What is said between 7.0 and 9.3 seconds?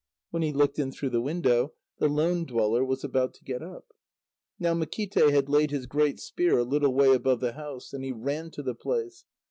above the house, and he ran to the place.